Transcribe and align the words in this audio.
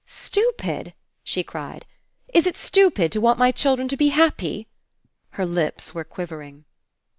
"Stupid!" 0.03 0.95
she 1.23 1.43
cried. 1.43 1.85
"Is 2.33 2.47
it 2.47 2.57
stupid 2.57 3.11
to 3.11 3.21
want 3.21 3.37
my 3.37 3.51
children 3.51 3.87
to 3.89 3.95
be 3.95 4.07
happy?" 4.07 4.67
Her 5.33 5.45
lips 5.45 5.93
were 5.93 6.03
quivering. 6.03 6.65